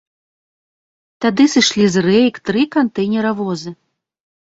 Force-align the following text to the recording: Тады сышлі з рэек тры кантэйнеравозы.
Тады 1.27 1.45
сышлі 1.57 1.85
з 1.99 2.05
рэек 2.09 2.43
тры 2.51 2.61
кантэйнеравозы. 2.75 3.79